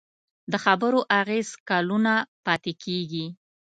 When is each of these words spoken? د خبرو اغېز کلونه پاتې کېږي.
د 0.51 0.53
خبرو 0.63 0.99
اغېز 1.19 1.49
کلونه 1.69 2.13
پاتې 2.45 2.73
کېږي. 2.83 3.25